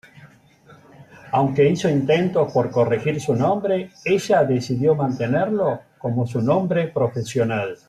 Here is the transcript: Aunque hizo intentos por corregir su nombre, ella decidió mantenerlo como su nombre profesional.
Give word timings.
Aunque 1.31 1.69
hizo 1.69 1.87
intentos 1.87 2.51
por 2.51 2.71
corregir 2.71 3.21
su 3.21 3.35
nombre, 3.35 3.91
ella 4.03 4.43
decidió 4.43 4.95
mantenerlo 4.95 5.79
como 5.99 6.25
su 6.25 6.41
nombre 6.41 6.87
profesional. 6.87 7.77